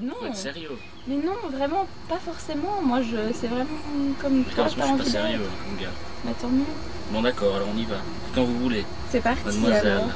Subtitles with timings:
[0.00, 0.12] Non.
[0.20, 0.70] Faut être sérieux.
[1.08, 2.80] Mais non, vraiment, pas forcément.
[2.82, 3.68] Moi, je, c'est vraiment
[4.20, 5.92] comme toi, t'as moi, je suis pas sérieux comme gars.
[6.24, 6.64] Bah, tant mieux.
[7.12, 7.96] Bon d'accord, alors on y va.
[8.34, 9.86] Quand vous voulez, C'est parti mademoiselle.
[9.86, 10.08] alors.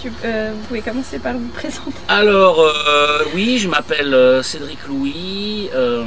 [0.00, 1.90] Tu, euh, vous pouvez commencer par vous présenter.
[2.08, 5.70] Alors, euh, oui, je m'appelle euh, Cédric Louis.
[5.74, 6.04] euh,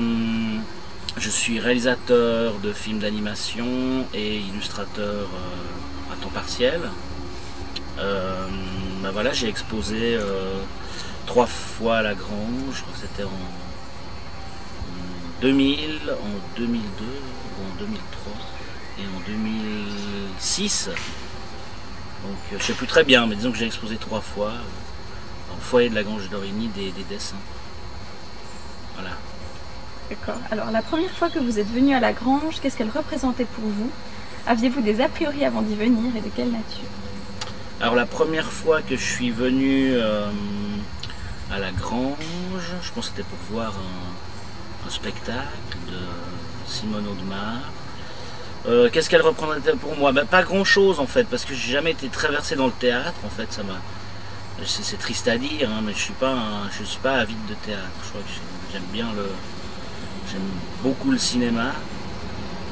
[1.17, 3.66] je suis réalisateur de films d'animation
[4.13, 5.27] et illustrateur
[6.12, 6.80] à temps partiel.
[7.98, 10.17] Bah voilà, j'ai exposé
[11.31, 12.73] trois fois à la Grange.
[12.73, 13.31] Je crois que c'était en, en
[15.41, 18.34] 2000, en 2002 ou en 2003
[18.99, 20.90] et en 2006.
[20.90, 25.55] Donc, euh, je sais plus très bien, mais disons que j'ai exposé trois fois euh,
[25.57, 27.38] au foyer de la Grange d'Origny des, des dessins.
[28.95, 29.12] Voilà.
[30.09, 30.41] D'accord.
[30.52, 33.63] Alors, la première fois que vous êtes venu à la grange, qu'est-ce qu'elle représentait pour
[33.63, 33.90] vous?
[34.48, 36.90] Aviez-vous des a priori avant d'y venir et de quelle nature?
[37.79, 40.29] Alors la première fois que je suis venu euh,
[41.52, 42.16] à la Grange,
[42.82, 45.98] je pense que c'était pour voir un, spectacle de
[46.68, 47.71] Simone Audemars.
[48.68, 50.12] Euh, Qu'est-ce qu'elle représentait pour moi?
[50.12, 52.74] Ben, Pas grand chose en fait, parce que j'ai jamais été très versé dans le
[52.74, 53.13] théâtre.
[53.26, 53.76] En fait, ça m'a.
[54.66, 57.38] C'est c'est triste à dire, hein, mais je suis pas, un- je suis pas avide
[57.48, 57.88] de théâtre.
[58.04, 59.30] Je crois que j'ai- j'aime bien le,
[60.30, 60.41] j'aime
[60.84, 61.71] beaucoup le cinéma,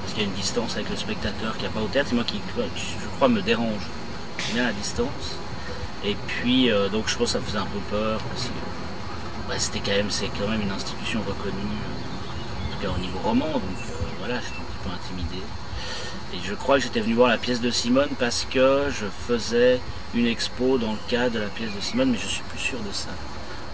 [0.02, 2.10] parce qu'il y a une distance avec le spectateur qu'il n'y a pas au théâtre.
[2.12, 3.88] Et moi qui, je crois, me dérange.
[4.54, 5.38] Bien la distance.
[6.04, 8.50] Et puis, euh, donc je pense que ça me faisait un peu peur parce
[9.58, 13.20] c'était quand même, c'est quand même une institution reconnue, euh, en tout cas au niveau
[13.20, 13.46] roman.
[13.46, 15.44] Donc euh, voilà, j'étais un petit peu intimidé.
[16.34, 19.80] Et je crois que j'étais venu voir la pièce de Simone parce que je faisais
[20.14, 22.80] une expo dans le cadre de la pièce de Simone, mais je suis plus sûr
[22.80, 23.10] de ça.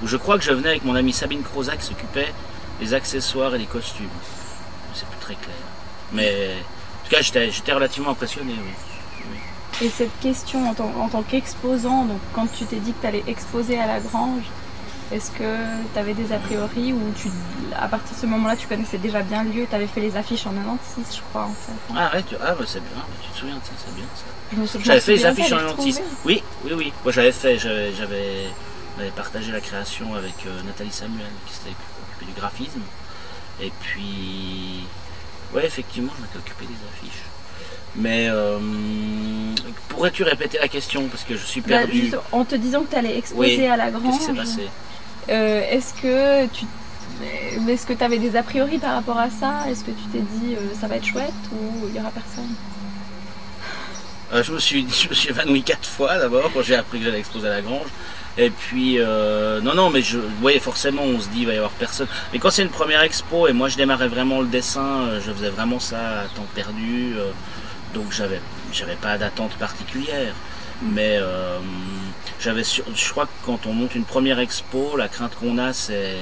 [0.03, 2.33] Ou je crois que je venais avec mon amie Sabine Crozat qui s'occupait
[2.79, 4.07] des accessoires et des costumes.
[4.93, 5.55] C'est plus très clair.
[6.13, 6.51] Mais
[7.01, 8.71] en tout cas, j'étais relativement impressionné, oui.
[9.81, 13.07] Et cette question en tant, en tant qu'exposant, donc quand tu t'es dit que tu
[13.07, 14.43] allais exposer à la grange,
[15.11, 15.43] est-ce que
[15.93, 17.29] tu avais des a priori ou tu,
[17.79, 20.15] à partir de ce moment-là, tu connaissais déjà bien le lieu Tu avais fait les
[20.17, 21.93] affiches en 96, je crois, en fait.
[21.95, 24.23] Ah ouais, tu, ah, bah, c'est bien, tu te souviens de ça, c'est bien ça.
[24.51, 25.97] Je me J'avais fait les affiches en j'ai 96.
[25.99, 26.15] retrouvé.
[26.25, 26.93] Oui, oui, oui.
[27.03, 28.49] Moi j'avais fait, j'avais,
[29.15, 31.69] partagé la création avec euh, Nathalie Samuel qui s'était
[32.11, 32.81] occupée du graphisme.
[33.61, 34.85] Et puis,
[35.53, 37.21] ouais, effectivement, je m'étais occupé des affiches.
[37.97, 38.59] Mais euh,
[39.89, 41.07] pourrais-tu répéter la question?
[41.07, 42.11] Parce que je suis Bah, perdu.
[42.31, 43.65] en te disant que tu allais exposer Oui.
[43.67, 44.67] à la Qu'est-ce grange, qui s'est passé?
[45.29, 46.65] Euh, est-ce que tu
[47.69, 49.69] est-ce que tu avais des a priori par rapport à ça?
[49.69, 52.53] Est-ce que tu t'es dit euh, ça va être chouette ou il y aura personne?
[54.33, 57.05] Euh, je, me suis, je me suis évanoui quatre fois d'abord quand j'ai appris que
[57.05, 57.87] j'allais exposer à la grange.
[58.37, 58.97] Et puis,
[59.63, 62.07] non, non, mais je voyais forcément, on se dit, il va y avoir personne.
[62.33, 65.49] Mais quand c'est une première expo, et moi je démarrais vraiment le dessin, je faisais
[65.49, 67.15] vraiment ça à temps perdu,
[67.93, 68.41] donc j'avais,
[68.73, 70.33] j'avais pas d'attente particulière.
[70.81, 71.59] Mais euh,
[72.39, 76.17] j'avais, je crois que quand on monte une première expo, la crainte qu'on a, c'est,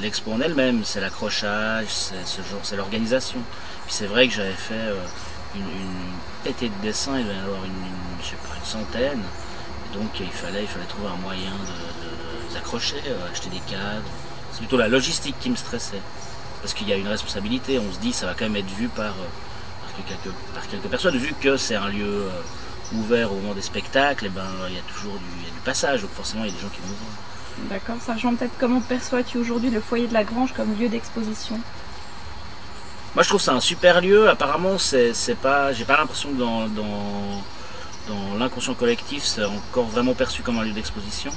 [0.00, 3.38] l'expo en elle-même, c'est l'accrochage, c'est ce genre, c'est l'organisation.
[3.86, 4.94] Puis c'est vrai que j'avais fait euh,
[5.54, 6.12] une, une
[6.44, 9.22] pétée de dessins, il devait y avoir une, une- je sais pas, une centaine.
[9.94, 14.02] Donc il fallait, il fallait trouver un moyen de, les accrocher, euh, acheter des cadres.
[14.52, 16.00] C'est plutôt la logistique qui me stressait.
[16.60, 18.88] Parce qu'il y a une responsabilité, on se dit ça va quand même être vu
[18.88, 22.28] par, par, que- quelques, par quelques personnes, vu que c'est un lieu
[22.96, 25.54] ouvert au moment des spectacles, et ben il y a toujours du, il y a
[25.54, 27.70] du passage, donc forcément il y a des gens qui vont voir.
[27.70, 31.60] D'accord, sachant peut-être comment perçois-tu aujourd'hui le foyer de la grange comme lieu d'exposition?
[33.14, 34.26] Moi, je trouve ça un super lieu.
[34.30, 37.42] Apparemment, c'est pas, j'ai pas l'impression que dans, dans,
[38.08, 41.30] dans l'inconscient collectif, c'est encore vraiment perçu comme un lieu d'exposition.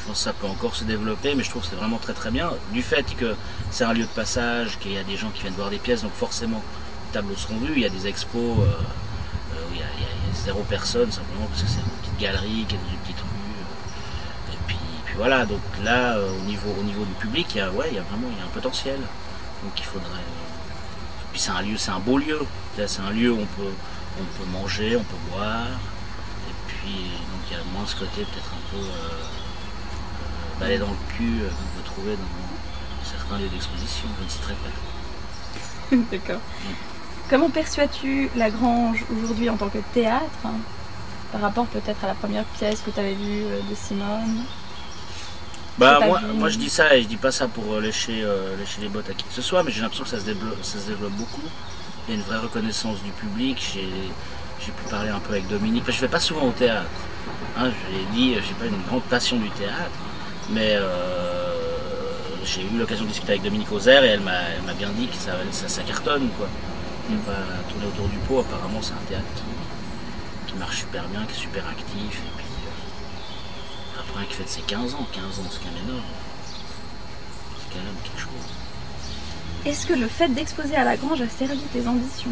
[0.00, 2.14] Je pense que ça peut encore se développer, mais je trouve que c'est vraiment très
[2.14, 2.50] très bien.
[2.72, 3.34] Du fait que
[3.70, 6.02] c'est un lieu de passage, qu'il y a des gens qui viennent voir des pièces,
[6.02, 6.62] donc forcément,
[7.08, 7.74] les tableaux seront vus.
[7.76, 10.05] Il y a des expos euh, euh, il y, a, il y
[10.46, 13.50] zéro personne, simplement parce que c'est une petite galerie qui est dans une petite rue.
[13.60, 14.52] euh.
[14.54, 17.60] Et puis, puis voilà, donc là, euh, au, niveau, au niveau du public, il y
[17.60, 19.00] a, ouais, il y a vraiment il y a un potentiel.
[19.64, 20.28] Donc il faudrait.
[21.32, 22.40] Puis c'est un lieu, c'est un beau lieu.
[22.76, 23.74] C'est un lieu où on peut,
[24.20, 25.66] on peut manger, on peut boire.
[26.48, 26.92] Et puis
[27.30, 31.16] donc il y a moins ce côté peut-être un peu euh, euh, balai dans le
[31.16, 34.06] cul euh, qu'on peut trouver dans certains lieux d'exposition.
[34.20, 35.96] Je ne citerai pas.
[36.12, 36.40] D'accord.
[37.28, 40.54] Comment perçois-tu la grange aujourd'hui en tant que théâtre hein,
[41.32, 44.44] par rapport peut-être à la première pièce que tu avais vue euh, de Simone?
[45.78, 48.56] Bah moi, moi je dis ça et je dis pas ça pour euh, lécher, euh,
[48.56, 50.56] lécher les bottes à qui que ce soit, mais j'ai l'impression que ça se, développe,
[50.62, 51.42] ça se développe beaucoup.
[52.06, 53.74] Il y a une vraie reconnaissance du public.
[53.74, 55.84] J'ai, pu parler un peu avec Dominique.
[55.84, 56.88] Parce que je vais pas souvent au théâtre.
[57.58, 59.90] Hein, je l'ai dit, j'ai pas une grande passion du théâtre,
[60.50, 61.52] mais euh,
[62.44, 65.08] j'ai eu l'occasion de discuter avec Dominique Auxerre et elle m'a, elle m'a bien dit
[65.08, 66.48] que ça, ça, ça cartonne quoi.
[67.08, 68.40] Il n'y a pas à tourner autour du pot.
[68.40, 71.86] Apparemment c'est un théâtre qui, qui marche super bien, qui est super actif.
[71.98, 76.02] Et puis, euh, après, qui fête ses 15 ans, 15 ans, c'est quand même énorme.
[77.70, 78.46] quand même quelque chose.
[79.64, 82.30] Est-ce que le fait d'exposer à la grange a servi tes ambitions?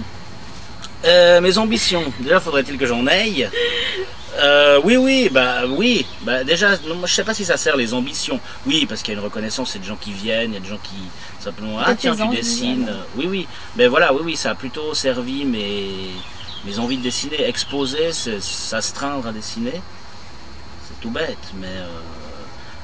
[1.05, 3.49] Euh, mes ambitions, déjà faudrait-il que j'en aille.
[4.37, 6.07] Euh, oui, oui, bah oui.
[6.23, 8.41] Bah déjà, moi, je sais pas si ça sert les ambitions.
[8.67, 10.55] Oui, parce qu'il y a une reconnaissance, il y a des gens qui viennent, il
[10.55, 10.97] y a des gens qui
[11.41, 12.91] simplement ah tiens tu dessines.
[13.17, 13.49] Oui, oui.
[13.77, 16.11] Mais voilà, oui, oui, ça a plutôt servi mes
[16.65, 19.83] mes envies de dessiner, exposer, c'est s'astreindre à dessiner.
[20.89, 21.87] C'est tout bête, mais euh,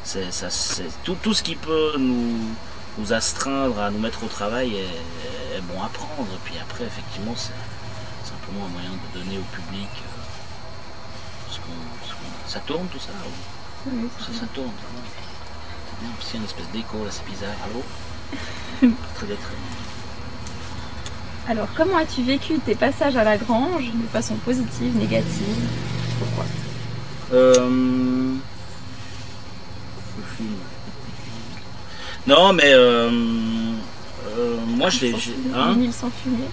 [0.05, 2.55] c'est ça, c'est tout, tout ce qui peut nous
[2.99, 6.29] nous astreindre à nous mettre au travail est, est bon à prendre.
[6.45, 7.53] Puis après, effectivement, c'est
[8.29, 10.20] simplement un moyen de donner au public euh,
[11.51, 11.57] ce
[12.09, 14.71] ce Ça tourne tout ça ou- Oui, Ça, ça tourne.
[16.23, 17.57] C'est une espèce d'écho là, c'est bizarre.
[17.65, 17.83] Allô?
[19.15, 19.71] Très bien, très bien.
[21.49, 25.57] Alors, comment as-tu vécu tes passages à la grange de façon positive, négative
[26.19, 26.45] Pourquoi?
[27.33, 28.35] Euh...
[32.27, 33.11] Non, mais euh,
[34.39, 35.15] euh, moi je l'ai.
[35.55, 35.73] Hein?
[35.75, 36.45] Une île sans fumée.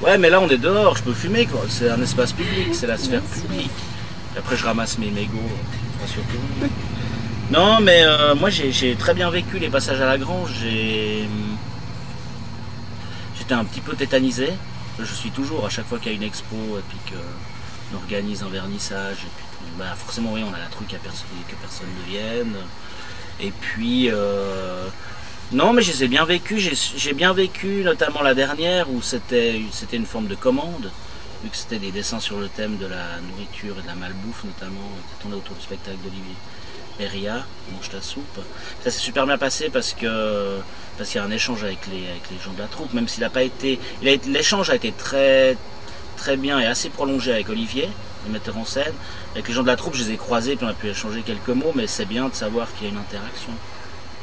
[0.00, 1.60] Ouais, mais là on est dehors, je peux fumer quoi.
[1.68, 3.42] C'est un espace public, c'est la sphère Merci.
[3.42, 3.70] publique.
[4.36, 6.68] Après je ramasse mes mégots, euh, rassure-toi.
[7.50, 10.52] Non, mais euh, moi j'ai très bien vécu les passages à la grange.
[10.60, 11.28] J'ai
[13.38, 14.50] j'étais un petit peu tétanisé.
[14.98, 18.42] Je suis toujours à chaque fois qu'il y a une expo et puis qu'on organise
[18.42, 19.26] un vernissage
[19.78, 22.54] bah, forcément oui on a la truc à personne que personne ne vienne.
[23.40, 24.86] Et puis euh,
[25.52, 26.94] non, mais je les ai bien vécus.
[26.96, 29.60] J'ai bien vécu, notamment la dernière, où c'était
[29.92, 30.90] une forme de commande,
[31.42, 34.44] vu que c'était des dessins sur le thème de la nourriture et de la malbouffe,
[34.44, 34.88] notamment.
[34.96, 36.36] C'était tourné autour du spectacle d'Olivier
[36.98, 38.40] Peria, Mange ta soupe.
[38.84, 40.58] Ça s'est super bien passé parce que
[40.98, 43.08] parce qu'il y a un échange avec les avec les gens de la troupe, même
[43.08, 45.56] s'il n'a pas été, l'échange a été très
[46.16, 47.88] très bien et assez prolongé avec Olivier,
[48.26, 48.92] le metteur en scène.
[49.32, 51.22] Avec les gens de la troupe, je les ai croisés, puis on a pu échanger
[51.22, 53.52] quelques mots, mais c'est bien de savoir qu'il y a une interaction.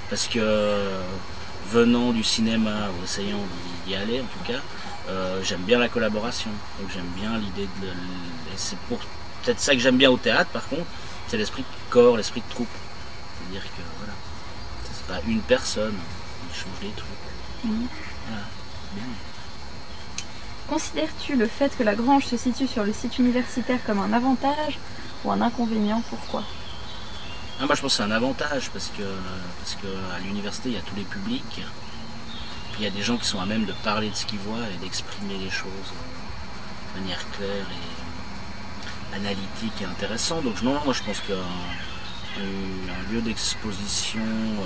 [0.10, 1.02] Parce que euh,
[1.70, 3.40] venant du cinéma, ou essayant
[3.86, 4.60] d'y aller en tout cas,
[5.10, 6.52] euh, j'aime bien la collaboration.
[6.80, 7.88] Donc j'aime bien l'idée de...
[7.88, 9.00] et c'est pour
[9.42, 10.86] peut-être ça que j'aime bien au théâtre par contre,
[11.28, 12.68] c'est l'esprit de corps, l'esprit de troupe.
[13.38, 14.14] C'est-à-dire que voilà,
[14.94, 15.96] c'est pas une personne
[16.52, 17.10] qui change les trucs.
[17.64, 17.88] Mhm.
[18.28, 18.44] Voilà,
[18.94, 19.04] bien.
[20.70, 24.78] Considères-tu le fait que la grange se situe sur le site universitaire comme un avantage
[25.26, 26.04] ou un inconvénient?
[26.10, 26.44] Pourquoi?
[27.60, 29.04] Ah, moi je pense que c'est un avantage parce que
[29.60, 31.64] parce que à l'université il y a tous les publics.
[32.80, 34.66] Il y a des gens qui sont à même de parler de ce qu'ils voient
[34.74, 40.44] et d'exprimer les choses euh, de manière claire et analytique et intéressante.
[40.46, 41.34] Donc non, moi je pense qu'un
[42.42, 44.66] un- lieu d'exposition euh,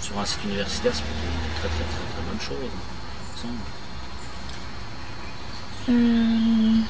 [0.00, 2.70] sur un site universitaire c'est une très très très très bonne chose.
[5.88, 6.84] Hum,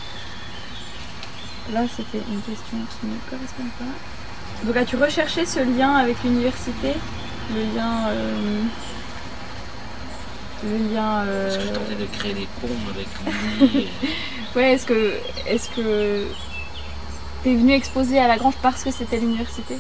[1.73, 4.65] Là, c'était une question qui ne correspond pas.
[4.67, 6.93] Donc, as-tu recherché ce lien avec l'université
[7.55, 8.09] Le lien.
[8.09, 8.63] euh,
[10.63, 11.25] Le lien.
[11.27, 13.07] euh, Parce que tenté de créer des ponts avec
[13.71, 13.85] l'uni.
[13.85, 13.89] et-
[14.57, 15.15] Ouais, est-ce que.
[15.47, 16.27] Est-ce que.
[17.43, 19.77] T'es venu exposer à la grange parce que c'était l'université?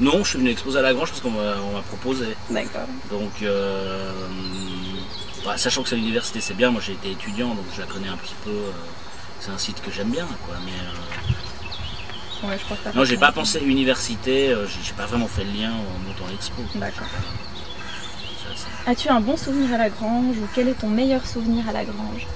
[0.00, 2.26] Non, je suis venu exposer à la Grange parce qu'on m'a proposé.
[2.50, 2.86] D'accord.
[3.10, 4.10] Donc, euh,
[5.44, 6.70] bah, sachant que c'est l'université, c'est bien.
[6.70, 8.50] Moi, j'ai été étudiant, donc je la connais un petit peu.
[8.50, 8.70] euh,
[9.38, 10.56] c'est un site que j'aime bien, quoi.
[10.64, 12.92] Mais euh, Ouais, je crois pas.
[12.92, 14.48] non, j'ai pas pensé université.
[14.66, 16.62] j'ai j'ai pas vraiment fait le lien en montant l'expo.
[16.74, 17.06] D'accord.
[18.86, 21.84] As-tu un bon souvenir à la grange ou quel est ton meilleur souvenir à la
[21.84, 22.26] grange?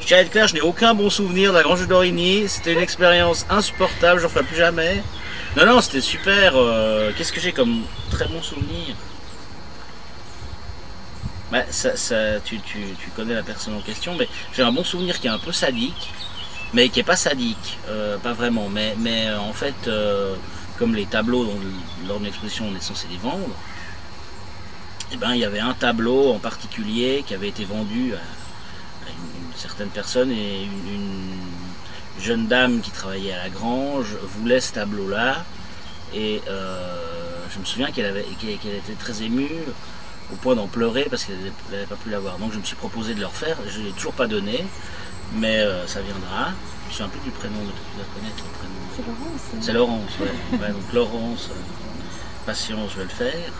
[0.00, 2.48] Je tiens à être clair, je n'ai aucun bon souvenir de la Grange de Dorigny.
[2.48, 4.20] C'était une expérience insupportable.
[4.20, 5.02] J'en ferai plus jamais.
[5.56, 6.52] Non, non, c'était super.
[6.54, 8.94] euh, Qu'est-ce que j'ai comme très bon souvenir?
[11.52, 11.90] Bah, ça,
[12.44, 12.78] tu, tu,
[13.16, 16.10] connais la personne en question, mais j'ai un bon souvenir qui est un peu sadique,
[16.72, 18.68] mais qui est pas sadique, euh, pas vraiment.
[18.70, 18.94] Mais,
[19.26, 19.90] euh, en fait,
[20.78, 21.50] comme les tableaux
[22.06, 23.50] lors d'une exposition on est censé les vendre,
[25.12, 29.50] eh ben, il y avait un tableau en particulier qui avait été vendu à, une,
[29.50, 34.72] une certaine personne et une, une jeune dame qui travaillait à la grange voulait ce
[34.72, 35.44] tableau-là
[36.14, 39.50] et euh, je me souviens qu'elle avait qu'elle était très émue
[40.32, 41.36] au point d'en pleurer parce qu'elle
[41.70, 42.38] n'avait pas pu l'avoir.
[42.38, 43.56] Donc je me suis proposé de le refaire.
[43.68, 44.64] Je ne l'ai toujours pas donné,
[45.34, 46.52] mais euh, ça viendra.
[46.84, 48.74] Je me souviens plus du prénom, mais tu dois connaître le prénom.
[48.96, 49.40] C'est Laurence.
[49.60, 50.58] C'est Laurence, ouais.
[50.58, 51.54] Ouais, donc Laurence, euh,
[52.46, 53.52] patience, je vais le faire.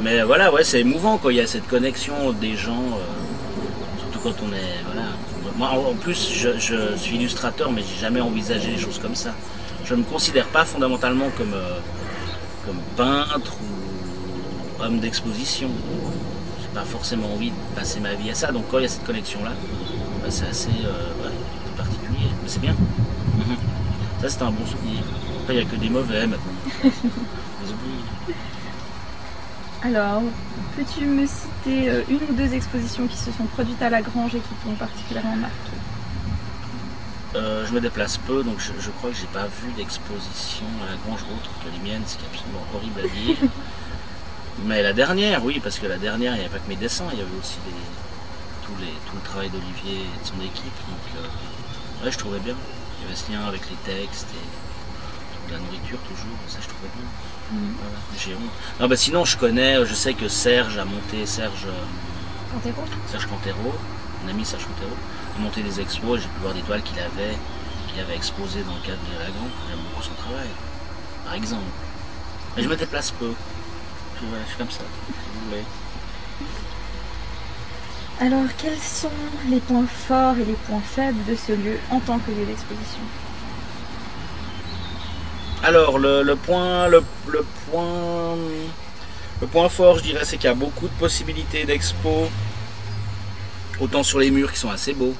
[0.00, 4.20] Mais voilà, ouais, c'est émouvant quand il y a cette connexion des gens, euh, surtout
[4.20, 5.08] quand on est, voilà.
[5.56, 9.34] Moi, en plus, je, suis illustrateur, mais j'ai jamais envisagé les choses comme ça.
[9.84, 11.78] Je ne me considère pas fondamentalement comme, euh,
[12.64, 15.68] comme peintre ou homme d'exposition.
[16.60, 18.52] J'ai pas forcément envie de passer ma vie à ça.
[18.52, 19.50] Donc quand il y a cette connexion-là,
[20.22, 22.28] bah, c'est assez euh, particulier.
[22.40, 22.76] Mais c'est bien.
[24.20, 25.00] Ça, c'est un bon souvenir.
[25.40, 26.90] Après, il n'y a que des mauvais maintenant.
[29.82, 30.22] Alors,
[30.76, 34.34] peux-tu me citer euh, une ou deux expositions qui se sont produites à la Grange
[34.34, 35.54] et qui t'ont particulièrement marqué?
[37.36, 40.90] Euh, je me déplace peu, donc je, je crois que j'ai pas vu d'exposition à
[40.90, 43.50] la Grange autre que les miennes, ce qui est absolument horrible à dire.
[44.64, 47.04] Mais la dernière, oui, parce que la dernière, il n'y avait pas que mes dessins,
[47.12, 50.78] il y avait aussi les- tout, les, tout le travail d'Olivier et de son équipe.
[50.88, 52.54] Donc, euh, ouais, je trouvais bien.
[52.98, 54.46] Il y avait ce lien avec les textes et
[55.52, 57.06] la nourriture toujours, ça je trouvais bien.
[57.50, 58.50] Voilà, j'ai honte.
[58.80, 61.66] Non, bah sinon, je connais, je sais que Serge a monté, Serge.
[61.66, 63.74] euh, Cantero Serge Cantero,
[64.22, 64.94] mon ami Serge Cantero,
[65.36, 67.36] a monté des expos et j'ai pu voir des toiles qu'il avait,
[67.88, 69.50] qu'il avait exposées dans le cadre de la Grande.
[69.68, 70.48] J'aime beaucoup son travail,
[71.24, 71.70] par exemple.
[72.56, 73.32] Mais je me déplace peu.
[74.20, 74.82] Je, ouais, je suis comme ça.
[78.20, 79.10] Alors, quels sont
[79.48, 83.00] les points forts et les points faibles de ce lieu en tant que lieu d'exposition?
[85.62, 87.02] Alors, le, point, le,
[87.70, 88.36] point,
[89.40, 92.30] le point fort, je dirais, c'est qu'il y a beaucoup de possibilités d'expo.
[93.80, 95.14] Autant sur les murs qui sont assez beaux.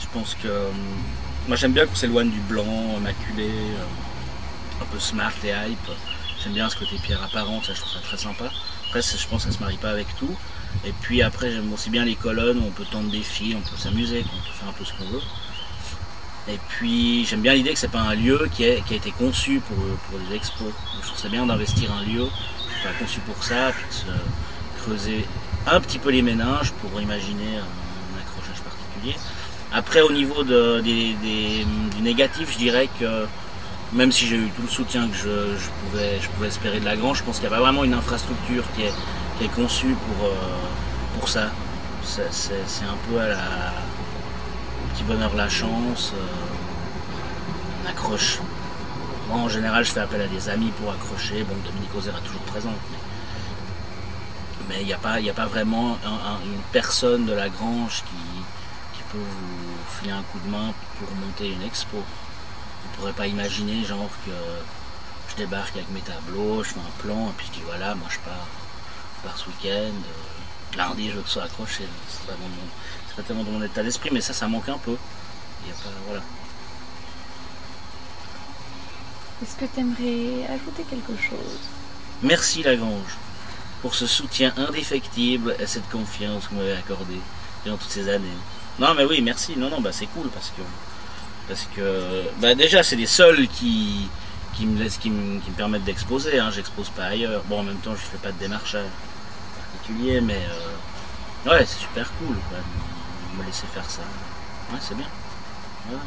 [0.00, 0.74] Je pense que hum,
[1.48, 5.90] moi j'aime bien qu'on s'éloigne du blanc, maculé, euh, un peu smart et hype.
[6.42, 8.50] J'aime bien ce côté pierre apparente, ça je trouve ça très sympa.
[8.86, 10.34] Après, je pense que ça se marie pas avec tout.
[10.86, 13.60] Et puis après, j'aime aussi bien les colonnes où on peut tendre des fils, on
[13.60, 15.22] peut s'amuser, on peut faire un peu ce qu'on veut.
[16.48, 19.76] Et puis j'aime bien l'idée que c'est pas un lieu qui, a été conçu pour,
[19.76, 20.72] pour des expos.
[21.02, 23.94] Je trouve ça bien d'investir un lieu qui n'est pas conçu pour ça, puis de
[23.94, 25.26] se creuser
[25.66, 29.16] un petit peu les méninges pour imaginer un accrochage particulier.
[29.72, 33.26] Après au niveau du négatif, je dirais que
[33.92, 37.24] même si j'ai eu tout le soutien que je, pouvais, espérer de la Grange, je
[37.24, 40.32] pense qu'il n'y a pas vraiment une infrastructure qui est, conçue pour, euh,
[41.18, 41.50] pour ça.
[42.02, 43.72] C'est un peu à la,
[45.04, 46.12] bonheur la chance.
[46.14, 48.38] euh, on accroche.
[49.28, 51.44] Moi, en général, je fais appel à des amis pour accrocher.
[51.44, 52.74] Bon, Dominique Ozer est toujours présente.
[54.68, 59.16] Mais il n'y a, pas- vraiment un- un- une personne de la Grange qui, peut
[59.16, 61.96] vous filer un coup de main pour monter une expo.
[61.96, 64.32] On ne pourrait pas imaginer, genre, que
[65.30, 68.06] je débarque avec mes tableaux, je fais un plan, et puis je dis voilà, moi
[68.10, 68.46] je pars,
[69.16, 69.94] je pars ce week-end.
[70.76, 71.84] Lundi, je ce soit accroché.
[72.08, 74.96] C'est pas, tellement dans mon état d'esprit, mais ça, ça manque un peu.
[75.64, 76.22] Il y a pas, voilà.
[79.42, 81.60] Est-ce que tu aimerais ajouter quelque chose?
[82.22, 83.16] Merci Lagrange
[83.82, 87.20] pour ce soutien indéfectible et cette confiance que vous m'avez accordée
[87.64, 88.26] durant toutes ces années.
[88.80, 89.56] Non mais oui, merci.
[89.56, 90.62] Non, non, bah c'est cool parce que
[91.46, 94.08] parce que bah déjà c'est les seuls qui
[94.54, 96.38] qui me laissent, qui me, qui me permettent d'exposer.
[96.40, 96.50] Hein.
[96.50, 97.42] J'expose pas ailleurs.
[97.44, 98.86] Bon, en même temps, je fais pas de démarchage
[99.88, 100.40] particulier, mais
[101.46, 104.02] euh, ouais, c'est super cool quoi, de me laisser faire ça.
[104.72, 105.06] Ouais, c'est bien.
[105.90, 105.98] Ouais.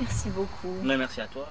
[0.00, 0.76] Merci beaucoup.
[0.84, 1.48] Ouais, merci à toi.